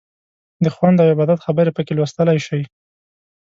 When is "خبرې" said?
1.45-1.71